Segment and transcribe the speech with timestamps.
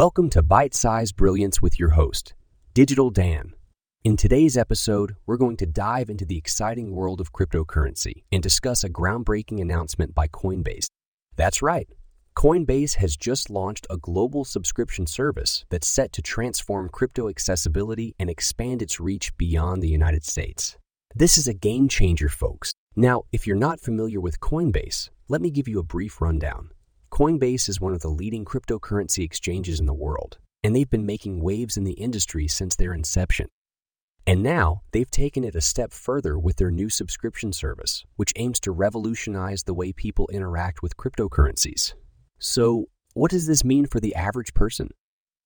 [0.00, 2.32] Welcome to Bite Size Brilliance with your host,
[2.72, 3.52] Digital Dan.
[4.02, 8.82] In today's episode, we're going to dive into the exciting world of cryptocurrency and discuss
[8.82, 10.86] a groundbreaking announcement by Coinbase.
[11.36, 11.86] That's right,
[12.34, 18.30] Coinbase has just launched a global subscription service that's set to transform crypto accessibility and
[18.30, 20.78] expand its reach beyond the United States.
[21.14, 22.72] This is a game changer, folks.
[22.96, 26.70] Now, if you're not familiar with Coinbase, let me give you a brief rundown.
[27.20, 31.42] Coinbase is one of the leading cryptocurrency exchanges in the world, and they've been making
[31.42, 33.48] waves in the industry since their inception.
[34.26, 38.58] And now they've taken it a step further with their new subscription service, which aims
[38.60, 41.92] to revolutionize the way people interact with cryptocurrencies.
[42.38, 44.88] So, what does this mean for the average person?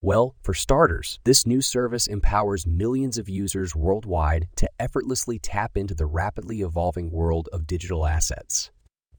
[0.01, 5.97] Well, for starters, this new service empowers millions of users worldwide to effortlessly tap into
[5.97, 8.71] the rapidly evolving world of digital assets.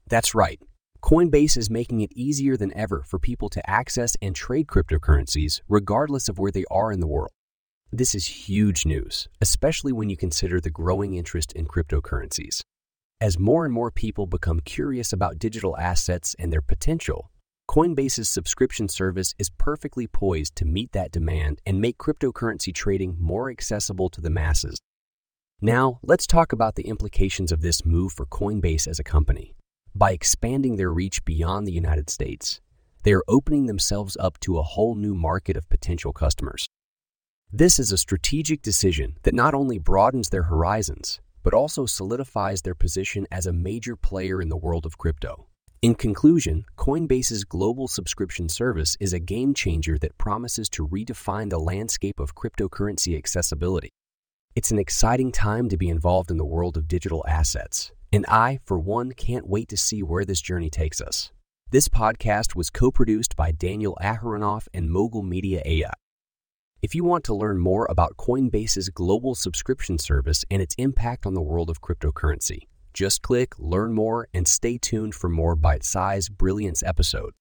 [0.08, 0.58] That's right,
[1.06, 6.28] Coinbase is making it easier than ever for people to access and trade cryptocurrencies regardless
[6.28, 7.30] of where they are in the world.
[7.92, 12.62] This is huge news, especially when you consider the growing interest in cryptocurrencies.
[13.20, 17.30] As more and more people become curious about digital assets and their potential,
[17.70, 23.48] Coinbase's subscription service is perfectly poised to meet that demand and make cryptocurrency trading more
[23.48, 24.80] accessible to the masses.
[25.60, 29.55] Now, let's talk about the implications of this move for Coinbase as a company.
[29.98, 32.60] By expanding their reach beyond the United States,
[33.02, 36.66] they are opening themselves up to a whole new market of potential customers.
[37.50, 42.74] This is a strategic decision that not only broadens their horizons, but also solidifies their
[42.74, 45.46] position as a major player in the world of crypto.
[45.80, 51.58] In conclusion, Coinbase's global subscription service is a game changer that promises to redefine the
[51.58, 53.88] landscape of cryptocurrency accessibility.
[54.54, 58.58] It's an exciting time to be involved in the world of digital assets, and I,
[58.64, 61.30] for one, can't wait to see where this journey takes us.
[61.70, 65.92] This podcast was co produced by Daniel Aharonoff and Mogul Media AI.
[66.82, 71.34] If you want to learn more about Coinbase's global subscription service and its impact on
[71.34, 72.60] the world of cryptocurrency,
[72.94, 77.36] just click Learn More and stay tuned for more bite sized brilliance episodes.